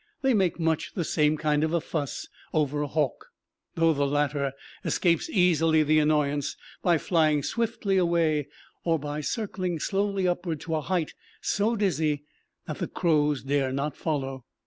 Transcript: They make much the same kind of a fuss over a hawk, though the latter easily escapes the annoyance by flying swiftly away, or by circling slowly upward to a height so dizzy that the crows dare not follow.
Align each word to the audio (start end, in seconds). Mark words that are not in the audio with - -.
They 0.23 0.33
make 0.33 0.59
much 0.59 0.95
the 0.95 1.03
same 1.03 1.37
kind 1.37 1.63
of 1.63 1.73
a 1.73 1.79
fuss 1.79 2.27
over 2.55 2.81
a 2.81 2.87
hawk, 2.87 3.27
though 3.75 3.93
the 3.93 4.07
latter 4.07 4.53
easily 4.83 5.13
escapes 5.13 5.27
the 5.27 5.99
annoyance 5.99 6.57
by 6.81 6.97
flying 6.97 7.43
swiftly 7.43 7.97
away, 7.97 8.47
or 8.83 8.97
by 8.97 9.21
circling 9.21 9.79
slowly 9.79 10.27
upward 10.27 10.59
to 10.61 10.73
a 10.73 10.81
height 10.81 11.13
so 11.39 11.75
dizzy 11.75 12.23
that 12.65 12.79
the 12.79 12.87
crows 12.87 13.43
dare 13.43 13.71
not 13.71 13.95
follow. 13.95 14.43